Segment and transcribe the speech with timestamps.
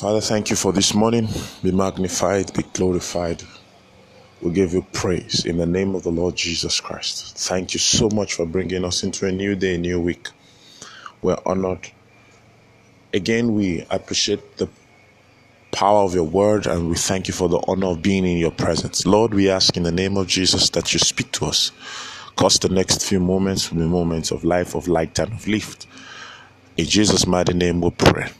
[0.00, 1.28] Father, thank you for this morning.
[1.62, 3.42] Be magnified, be glorified.
[4.40, 7.36] We give you praise in the name of the Lord Jesus Christ.
[7.36, 10.30] Thank you so much for bringing us into a new day, a new week.
[11.20, 11.90] We're honored.
[13.12, 14.70] Again, we appreciate the
[15.70, 18.52] power of your word and we thank you for the honor of being in your
[18.52, 19.04] presence.
[19.04, 21.72] Lord, we ask in the name of Jesus that you speak to us.
[22.36, 25.86] Cause the next few moments will be moments of life, of light, and of lift.
[26.78, 28.30] In Jesus' mighty name we pray.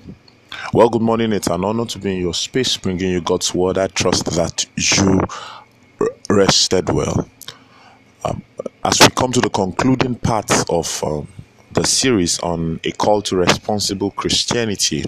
[0.72, 1.32] Well, good morning.
[1.32, 3.78] It's an honor to be in your space, bringing you God's word.
[3.78, 5.20] I trust that you
[6.30, 7.28] rested well.
[8.24, 8.42] Um,
[8.84, 11.28] as we come to the concluding part of um,
[11.72, 15.06] the series on a call to responsible Christianity,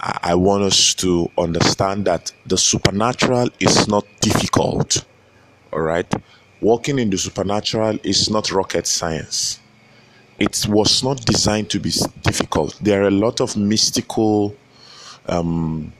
[0.00, 5.04] I, I want us to understand that the supernatural is not difficult.
[5.72, 6.10] All right,
[6.62, 9.60] walking in the supernatural is not rocket science.
[10.38, 11.92] It was not designed to be
[12.22, 12.78] difficult.
[12.82, 14.56] There are a lot of mystical
[15.28, 15.92] um,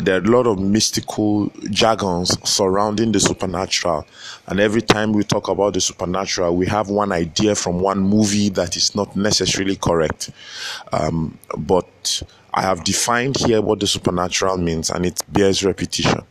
[0.00, 4.06] there are a lot of mystical jargons surrounding the supernatural.
[4.46, 8.50] And every time we talk about the supernatural we have one idea from one movie
[8.50, 10.30] that is not necessarily correct.
[10.92, 12.22] Um, but
[12.54, 16.22] i have defined here what the supernatural means and it bears repetition.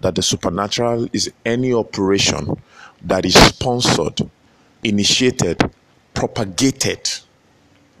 [0.00, 2.60] That the supernatural is any operation
[3.02, 4.20] that is sponsored
[4.82, 5.60] initiated
[6.14, 7.10] propagated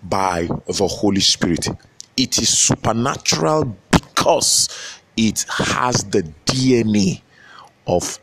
[0.02, 1.68] by the holy spirit
[2.16, 7.20] it is supernatural because it has the DNA
[7.86, 8.18] of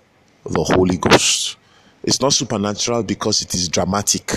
[0.45, 1.57] the Holy Ghost.
[2.03, 4.33] It's not supernatural because it is dramatic.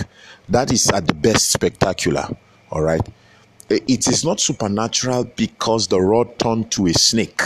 [0.49, 2.29] That is at the best spectacular.
[2.71, 3.01] All right.
[3.71, 7.41] It is not supernatural because the rod turned to a snake.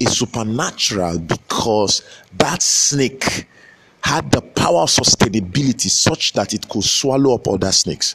[0.00, 2.02] It's supernatural because
[2.36, 3.46] that snake
[4.02, 8.14] had the power of sustainability such that it could swallow up other snakes.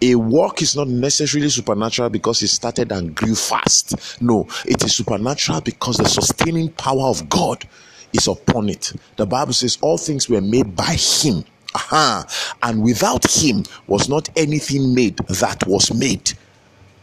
[0.00, 4.20] A work is not necessarily supernatural because it started and grew fast.
[4.22, 7.66] No, it is supernatural because the sustaining power of God
[8.12, 8.92] is upon it.
[9.16, 11.44] The Bible says all things were made by Him.
[11.74, 12.24] Aha.
[12.62, 16.32] And without Him was not anything made that was made.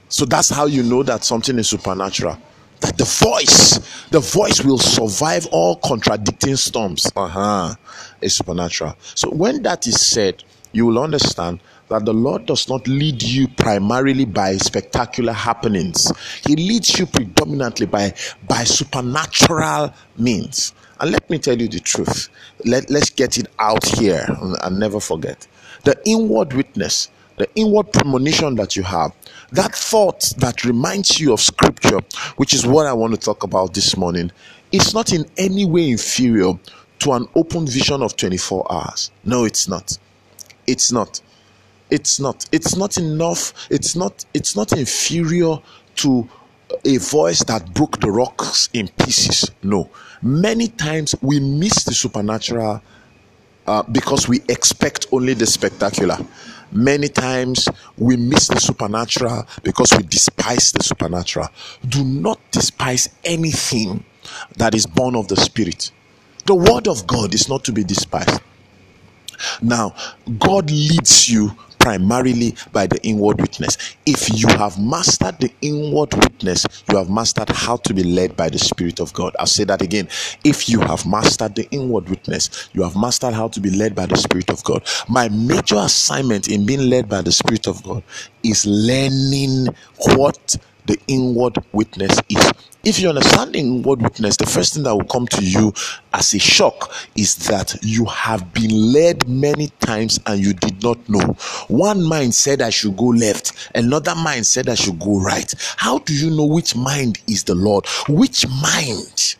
[0.08, 2.38] So that's how you know that something is supernatural
[2.98, 7.74] the voice the voice will survive all contradicting storms uh-huh
[8.22, 11.60] it's supernatural so when that is said you will understand
[11.90, 16.12] that the Lord does not lead you primarily by spectacular happenings.
[16.46, 18.14] He leads you predominantly by,
[18.48, 20.74] by supernatural means.
[21.00, 22.30] And let me tell you the truth.
[22.64, 24.26] Let, let's get it out here
[24.62, 25.48] and, never forget.
[25.84, 29.12] The inward witness, the inward premonition that you have,
[29.52, 32.00] that thought that reminds you of scripture,
[32.38, 34.32] which is what I want to talk about this morning,
[34.72, 36.54] is not in any way inferior
[37.00, 39.12] to an open vision of 24 hours.
[39.24, 39.98] No, it's not.
[40.66, 41.22] It's not.
[41.90, 42.46] It's not.
[42.52, 43.54] It's not enough.
[43.70, 44.26] It's not.
[44.34, 45.58] It's not inferior
[45.98, 46.28] to
[46.84, 49.52] a voice that broke the rocks in pieces.
[49.64, 49.90] No.
[50.22, 52.82] Many times we miss the supernatural
[53.68, 56.18] uh, because we expect only the spectacular.
[56.72, 61.48] Many times we miss the supernatural because we despise the supernatural.
[61.88, 64.04] Do not despise anything
[64.58, 65.92] that is born of the Spirit.
[66.46, 68.42] The Word of God is not to be despised.
[69.62, 69.96] Now,
[70.40, 73.78] God leads you primarily by the inward witness.
[74.08, 78.50] If you have mastered the inward witness, you have mastered how to be led by
[78.50, 79.36] the Spirit of God.
[79.38, 80.08] I'll say that again.
[80.44, 84.08] If you have mastered the inward witness, you have mastered how to be led by
[84.08, 84.84] the Spirit of God.
[85.08, 88.02] My major assignment in being led by the Spirit of God
[88.42, 89.68] is learning
[90.16, 92.52] what the inward witness is.
[92.84, 95.74] If you understand the inward witness, the first thing that will come to you
[96.14, 100.98] as a shock is that you have been led many times and you did not
[101.10, 101.36] know.
[101.68, 105.52] One mind said I should go left, another mind said I should go right.
[105.78, 107.88] How do you know which mind is the Lord?
[108.08, 109.36] Which mind?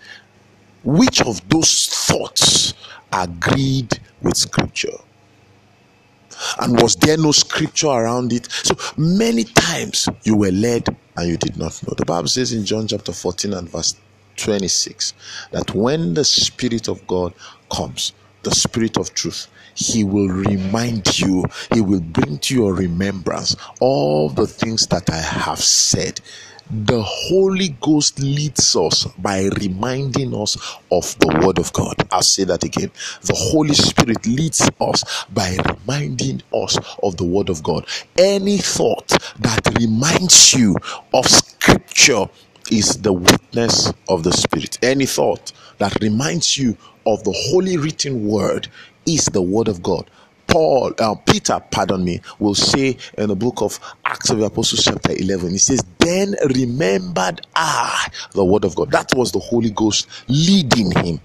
[0.84, 2.74] Which of those thoughts
[3.14, 4.98] agreed with scripture?
[6.60, 11.38] and was there no scripture around it so many times you were led and you
[11.38, 11.94] did not know.
[11.98, 13.96] The bible says in john chapter 14 and verse
[14.38, 15.14] 26
[15.52, 17.34] that when the spirit of god
[17.72, 18.14] comes
[18.44, 21.44] the spirit of truth he will remind you
[21.74, 26.20] he will bring to your remembrance all the things that i have said
[26.70, 30.56] the Holy Ghost leads us by reminding us
[30.92, 31.96] of the Word of God.
[32.12, 32.92] I'll say that again.
[33.22, 37.86] The Holy Spirit leads us by reminding us of the Word of God.
[38.18, 39.08] Any thought
[39.40, 40.76] that reminds you
[41.14, 42.26] of Scripture
[42.72, 44.80] is the witness of the Spirit.
[44.82, 46.76] Any thought that reminds you
[47.06, 48.68] of the Holy written Word
[49.06, 50.10] is the Word of God.
[50.48, 54.84] Paul, uh, Peter, pardon me, will say in the book of Acts of the Apostles,
[54.84, 58.92] chapter 11, he says, Then remembered I the word of God.
[58.92, 61.20] That was the Holy Ghost leading him.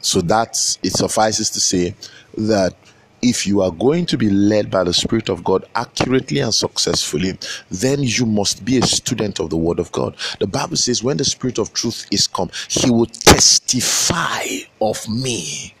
[0.00, 1.94] So that it suffices to say
[2.36, 2.74] that
[3.20, 7.36] if you are going to be led by the Spirit of God accurately and successfully,
[7.70, 10.16] then you must be a student of the Word of God.
[10.38, 14.44] The Bible says, when the Spirit of truth is come, He will testify
[14.80, 15.74] of me.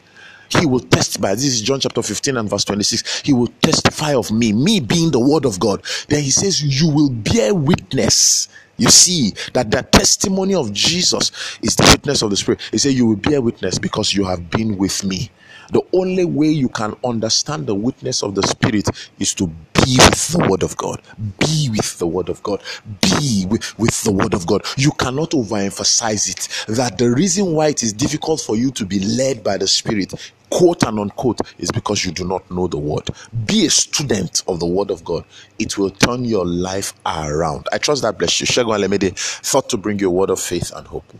[0.50, 1.34] He will testify.
[1.34, 3.22] This is John chapter 15 and verse 26.
[3.22, 5.84] He will testify of me, me being the Word of God.
[6.08, 8.48] Then He says, You will bear witness.
[8.78, 12.60] You see that the testimony of Jesus is the witness of the Spirit.
[12.70, 15.30] He said, You will bear witness because you have been with me.
[15.72, 19.48] The only way you can understand the witness of the Spirit is to
[19.88, 21.02] be with the Word of God.
[21.40, 22.62] Be with the Word of God.
[23.00, 24.64] Be with, with the Word of God.
[24.76, 26.74] You cannot overemphasize it.
[26.76, 30.12] That the reason why it is difficult for you to be led by the Spirit,
[30.50, 33.08] quote and unquote, is because you do not know the Word.
[33.46, 35.24] Be a student of the Word of God.
[35.58, 37.68] It will turn your life around.
[37.72, 38.46] I trust that bless you.
[38.46, 41.18] Shegun Alemede thought to bring you a word of faith and hope.